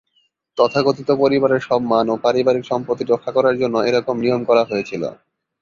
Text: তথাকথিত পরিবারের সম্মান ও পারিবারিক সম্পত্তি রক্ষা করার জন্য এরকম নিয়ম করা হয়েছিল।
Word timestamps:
তথাকথিত 0.57 1.09
পরিবারের 1.21 1.61
সম্মান 1.69 2.05
ও 2.09 2.25
পারিবারিক 2.25 2.63
সম্পত্তি 2.67 3.03
রক্ষা 3.05 3.31
করার 3.33 3.55
জন্য 3.61 3.75
এরকম 3.89 4.15
নিয়ম 4.23 4.41
করা 4.49 4.63
হয়েছিল। 4.69 5.03